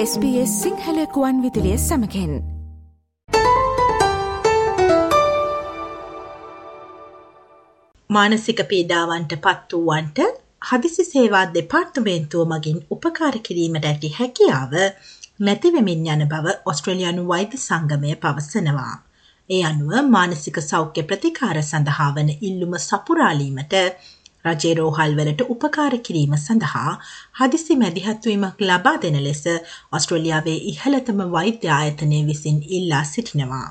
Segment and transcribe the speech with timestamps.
[0.00, 2.34] SBS සිංහලකුවන් විදිලිය සමකෙන්
[8.10, 10.20] මානසික පීඩාවන්ට පත් වූවන්ට
[10.68, 14.76] හදිසි සේවා දෙපාර්තමේන්තුව මගින් උපකාර කිරීමට ඇති හැකියාව
[15.40, 18.94] නැතිවෙමින් යන බව ඔස්ට්‍රලයානු වෛද්‍ය සංගමය පවසනවා.
[19.50, 23.76] ඒ අනුව මානසික සෞඛ්‍ය ප්‍රතිකාර සඳහා වන ඉල්ලුම සපුරාලීමට
[24.44, 26.92] රජයේ රෝහල්වලට උපකාර කිරීම සඳහා
[27.38, 29.42] හදිසි මැදිහත්වීමක් ලබා දෙන ලෙස
[29.92, 33.68] ඔස්ට්‍රලියාවේ ඉහළතම වෛද්‍ය ආයතනය විසින් ඉල්ලා සිටිනවා.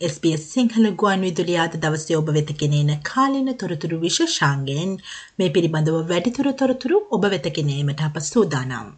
[0.00, 4.92] SBS සිංහල ගුවන් විදුලියාද දවසේ ඔබ වෙත ගෙනන කාලින තොරතුරු විශේෂාන්ගෙන්
[5.38, 8.92] මේ පිළිබඳව වැඩිතුර තොරතුරු ඔබ වෙත ගෙනීමට අප සූදානම්.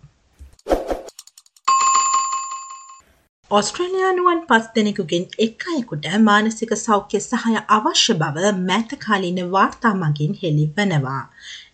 [3.50, 11.22] ඔස්ට්‍රලයානුවන් පස් දෙනෙකුගෙන් එක් අයෙකුට මානසික සෞඛ්‍ය සහය අවශ්‍ය බව මෑතකාලීන වාර්තා මගින් හෙළි වනවා.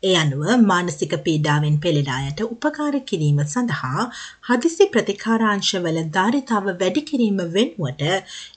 [0.03, 4.07] ඒ අනුව මානසික පීඩාවෙන් පෙළෙලායට උපකාර කිරීම සඳහා
[4.49, 8.07] හදිසි ප්‍රතිකාරාංශවල ධාරිතාව වැඩි කිරීම වෙනුවට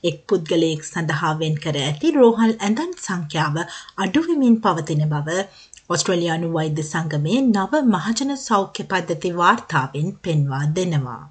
[0.09, 3.59] එක් පුද්ගලයෙක් සඳහා වෙන් කර ඇති රෝහල් ඇඳන් සංඛ්‍යාව
[4.05, 5.43] අඩුවමින් පවතින බව
[5.89, 11.21] ඔස්ට්‍රලයානු වෛද්‍ය සංගමේ නව මහජන සෞඛ්‍ය පද්ධති වාර්තාවෙන් පෙන්වා දෙනවා.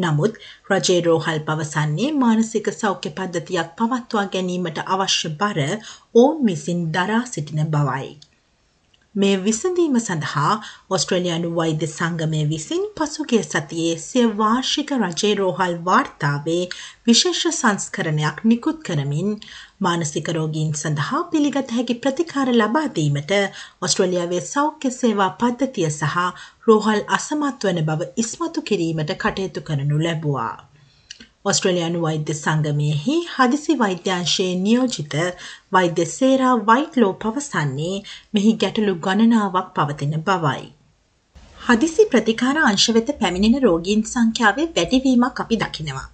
[0.00, 5.60] නමුත් රජේ රෝහල් පවසන්නේ මානසික සෞඛ්‍ය පද්ධතියක් පවත්වා ගැනීමට අවශ්‍ය බර
[6.14, 8.10] ඔවුන් විසින් දරා සිටින බවයි.
[9.14, 10.50] මේ විසඳීම සඳහා
[10.90, 16.60] ඔස්ට්‍රලයානු වෛද්‍ය සංගමය විසින් පසුගිය සතියේ සිය වාර්ෂික රජේ රෝහල් වාර්තාවේ
[17.06, 19.34] විශේෂ සංස්කරණයක් නිකුත් කරමින්
[19.80, 23.36] මානසිකරෝගීන් සඳහා පිළිගත හැකි ප්‍රතිකාර ලබාදීමට
[23.82, 26.16] ඔස්ට්‍රලියාවේ සෞඛ්‍ය සේවා පද්ධතිය සහ
[26.66, 30.69] රෝහල් අසමත් වන බව ඉස්මතු කිරීමට කටයුතු කරනු ලැබවා.
[31.44, 35.14] ඔස්ට්‍රලයානු වෛද්‍ය සංගමයෙහි හදිසි වෛද්‍යංශයේ නියෝජිත
[35.72, 37.94] වෛද්‍ය සේරා වයිට්ලෝ පවසන්නේ
[38.34, 40.66] මෙහි ගැටලු ගණනාවක් පවතින බවයි.
[41.62, 46.06] හදිසි ප්‍රතිකාර අංශවෙත පැමිණෙන රෝගීන් සංඛ්‍යාවේ වැඩිවීමක් අපි දකිනවා.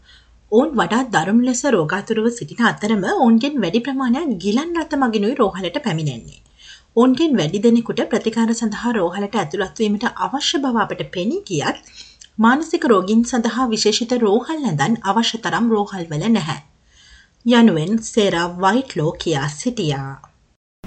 [0.52, 6.42] ඔවුන් වඩා දරුණු ලෙස රෝගාතුරව සිටින අතරම ඔවුන්ගෙන් වැඩි ප්‍රමාණයක් ගිලන් රථ මගිනුයි රෝහලට පැමිණෙන්නේ.
[6.96, 11.82] ඔවුන්ගෙන් වැඩි දෙනෙකුට ප්‍රතිකාර සඳහා රෝහලට ඇතුළත්වීමට අවශ්‍ය බව අපට පෙනී ගියත්
[12.39, 16.59] මානසික රෝගීන් සඳහා විශේෂිත රෝහල් නැදන් අවශ්‍ය තරම් රෝහල්වල නැහැ.
[17.45, 20.19] යනුවෙන් සේරා වයිට්ලෝ කියා සිටියා.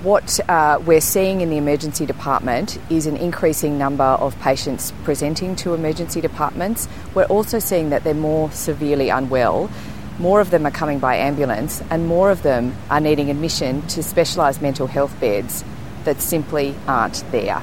[0.04, 5.56] What uh, we're seeing in the emergency department is an increasing number of patients presenting
[5.56, 6.88] to emergency departments.
[7.14, 9.70] We're also seeing that they're more severely unwell.
[10.18, 14.02] More of them are coming by ambulance, and more of them are needing admission to
[14.02, 15.64] specialised mental health beds
[16.04, 17.62] that simply aren't there.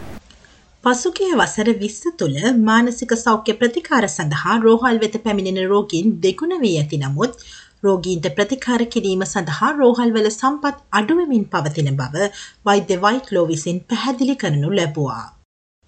[0.87, 6.99] පසුගිය වසර විස්ස තුළ මානසික සෞඛ්‍ය ප්‍රතිකාර සඳහා රෝහල් වෙත පැමිණෙන රෝගීන් දෙගුණ වී ඇති
[7.01, 7.41] නමුත්
[7.85, 12.29] රෝගීන්ට ප්‍රතිකාර කිරීම සඳහා රෝහල්වල සම්පත් අඩුවමින් පවතින බව
[12.67, 15.25] වෛද්‍ය වයිට්ලෝ විසින් පැහැදිලි කරනු ලැබවා.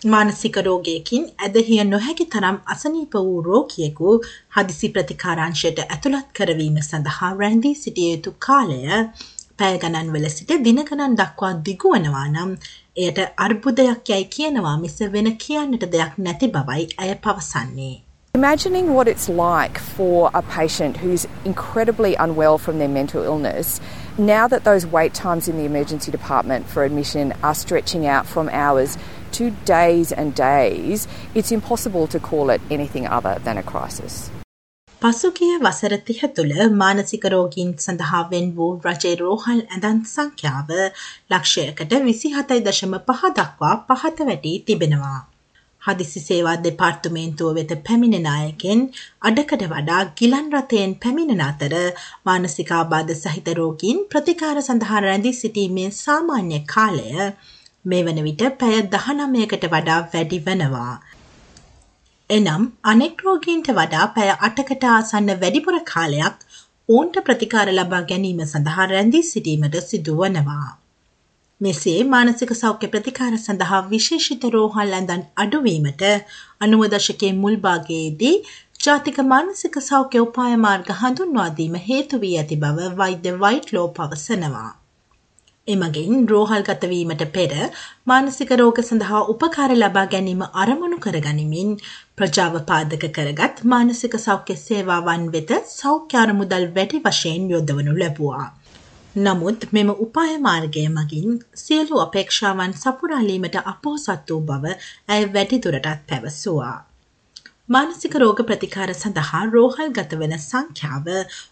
[0.03, 4.19] මානසික රෝගයකින් ඇදහිය නොහැකි තරම් අසනීප වූ රෝගියෙකු
[4.57, 8.83] හදිසි ප්‍රතිකාරංශයට ඇතුළත් කරවීම සඳහා රැන්දී සිටිය යුතු කාලය
[9.58, 12.56] පැය ගණන් වල සිට දිනගණන් දක්වා දිගුවනවා නම්
[13.04, 17.94] එයට අර්බුදයක් යැයි කියනවා මිස වෙන කියන්නට දෙයක් නැති බවයි ඇය පවසන්නේ.
[18.36, 23.80] Imagining what it's like for a patient who's incredibly unwell from their mental illness,
[24.18, 28.50] now that those wait times in the emergency department for admission are stretching out from
[28.50, 28.98] hours
[29.34, 34.32] to days and days, it's impossible to call it anything other than a crisis.
[35.03, 40.71] පසුගිය වසර තිහ තුළ මානසික රෝගීන් සඳහා වෙන් වූ රජේ රෝහල් ඇඳන් සංඛ්‍යාව
[41.31, 45.21] ලක්ෂයකට විසිහතයි දශම පහ දක්වා පහත වැටී තිබෙනවා.
[45.83, 48.83] හදිසි සේවා දෙපාර්තුමේන්තුව වෙත පැමිණෙන අයකෙන්
[49.23, 51.77] අඩකට වඩා ගිලන් රථයෙන් පැමිණෙන අතර
[52.27, 57.07] මානසිකාබාධ සහිත රෝගීන් ප්‍රතිකාර සඳහා රැඳී සිටීමේ සාමාන්‍ය කාලය
[57.85, 60.97] මේ වන විට පැය දහනමයකට වඩා වැඩි වනවා.
[62.31, 66.43] එනම් අනෙක් රෝගීන්ට වඩා පැය අටකට ආසන්න වැඩිපුර කාලයක්
[66.89, 70.69] ඔවුන්ට ප්‍රතිකාර ලබා ගැනීම සඳහා රැඳී සිටීමට සිදුවනවා.
[71.61, 76.05] මෙසේ මානසික සෞඛ්‍ය ප්‍රතිකාර සඳහා විශේෂිත රෝහල් ඇඳන් අඩුවීමට
[76.61, 78.35] අනුවදශකයේ මුල්භාගයේදී
[78.81, 84.71] ජාතික මානසික සෞඛ්‍ය උපාය මාර්ග හඳුන්වාදීම හේතු වී ඇති බව වෛද්‍ය වයිට් ලෝ පවසනවා.
[85.69, 87.53] එමගින් රෝහල් ගතවීමට පෙර
[88.07, 91.75] මානසික රෝග සඳහා උපකාර ලබා ගැනීම අරමුණු කරගනිමින්
[92.17, 98.47] ප්‍රජාව පාදක කරගත් මානසික සෞඛ්‍ය සේවාවන් වෙත සෞඛ්‍යාර මුදල් වැඩි වශයෙන් යොදවනු ලැබවා.
[99.17, 104.77] නමුත් මෙම උපාය මාර්ගය මගින් සියලු අපේක්ෂාවන් සපුරාලීමට අපෝසත් වූ බව
[105.09, 106.88] ඇය වැඩිදුරටත් පැවසවා.
[107.69, 111.09] මානසික රෝග ප්‍රතිකාර සඳහා රෝහල් ගතවන සංඛ්‍යාව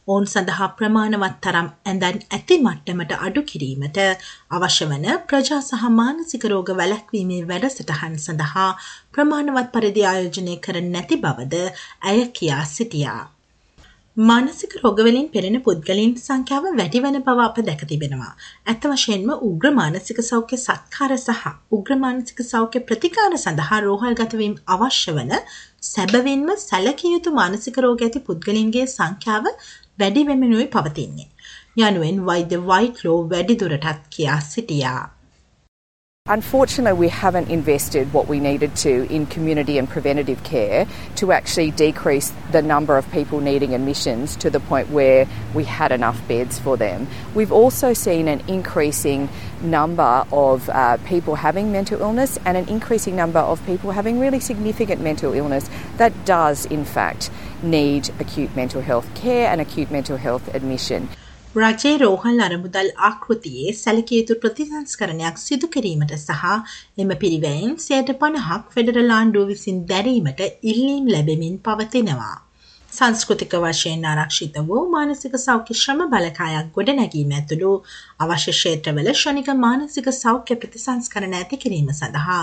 [0.09, 4.01] ඔවුන් සඳහා ප්‍රමාණවත් තරම් ඇඳන් ඇති මට්ටමට අඩු කිරීමට
[4.57, 8.69] අවශ්‍ය වන ප්‍රජා සහ මානසික රෝග වැළැක්වීමේ වැඩසටහන් සඳහා
[9.13, 11.65] ප්‍රමාණවත් පරිදි ආයෝජනය කර නැති බවද
[12.09, 13.23] ඇය කියා සිටියා.
[14.17, 18.31] මානසික රෝගවලින් පෙරෙන පුද්ගලින් සංඛ්‍යාව වැඩි වන බව අප දැක තිබෙනවා.
[18.67, 25.35] ඇත්ත වශයෙන්ම උග්‍ර මානසික සෞඛ්‍ය සත්කාර සහ උග්‍ර මානසික සෞඛ්‍ය ප්‍රතිකාර සඳහා රෝහල්ගතවීම අවශ්‍ය වන
[25.89, 29.51] සැබවින්ම සැලකිය යුතු මානසික රෝග ඇති පුද්ගලින්ගේ සංඛ්‍යාව
[29.99, 31.29] වැඩි වෙමිනුයි පවතින්නේ.
[31.79, 35.16] යනුවෙන් වෛද්‍ය වයිට්ලෝ වැඩිදුරටත් කියා සිටියා.
[36.28, 40.84] Unfortunately, we haven't invested what we needed to in community and preventative care
[41.14, 45.93] to actually decrease the number of people needing admissions to the point where we had
[45.93, 47.06] enough beds for them.
[47.32, 49.28] We've also seen an increasing
[49.62, 54.40] number of uh, people having mental illness and an increasing number of people having really
[54.40, 57.31] significant mental illness that does, in fact,
[57.62, 61.08] need acute mental health care and acute mental health admission.
[61.56, 66.43] රජයේ රෝහල් අරමුදල් ආකෘතියේ සැලකිය යුතු ප්‍රතිසංස්කරණයක් සිදු කිරීමට සහ
[66.99, 72.35] එම පිරිවැයෙන් සයට පණහක් federal ආණ්ඩුව විසින් දැරීමට ඉල්ලීම් ලැබෙමින් පවතිනවා.
[72.93, 77.73] සංස්කෘතික වශයෙන් ආරක්ෂිත වූ මානසික සෞඛ්‍ය ශ්‍රම බලකායක් ගොඩ නැගීම ඇතුළු
[78.20, 82.43] අවශ්‍ය ක්ෂේත්‍රවල ශනික මානසික සෞඛ්‍ය ප්‍රතිසංස්කරණ ඇති කිරීම සඳහා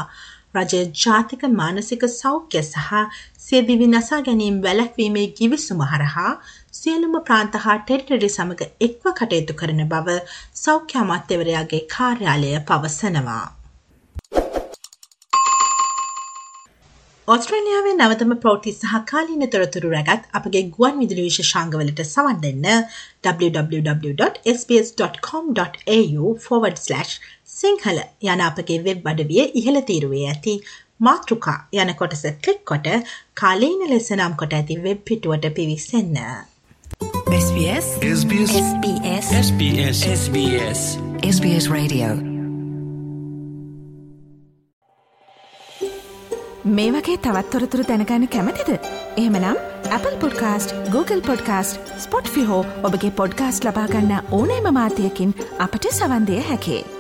[0.56, 6.34] රජය ජාතික මානසික සෞඛ්‍ය සහ සියදිවි නසා ගැනීම් වැලැක්වීමේ ගිවිසුම හරහා
[6.74, 10.14] සියලුම ප්‍රාන්ත හා ටෙරිටරි සමග එක්ව කටයුතු කරන බව
[10.60, 13.44] සෞඛ්‍ය අමාත්‍යවරයාගේ කාර්යාලය පවසනවා.
[17.28, 22.66] ඔස්ට්‍රේලියාවේ නවතම ප්‍රෝටි සහ කාලීන තොරතුරු රැගත් අපගේ ගුවන් විදුලි විශෂාංගවලට සවන් දෙන්න
[23.28, 24.24] www.sbs.com.au
[27.54, 30.56] සිංහල යන අපගේ වෙබ් අඩවිය ඉහළ තීරුවේ ඇති
[31.00, 32.90] මාතෘකා යන කොටස කලික් කොට
[33.36, 36.20] කාලීන ලෙස නම් කොට ඇති වෙබ් පිටුවට පිවිසන්න.
[37.64, 37.86] SBS?
[38.22, 38.52] SBS.
[38.52, 39.26] SBS.
[39.48, 39.98] SBS.
[40.22, 40.80] SBS.
[41.36, 42.08] SBS Radio.
[46.66, 48.80] මේ වගේ තවත්තොරතුරු දැනගන්න කැමතිද.
[49.18, 49.56] එහමනම්
[49.90, 51.94] Apple podcast Google podcast
[52.28, 56.93] Spotify ඔබගේ පොඩ්කාස්ට ලබාගන්න ඕනෑම මාතයකින් අපට සවන්දය හැකේ.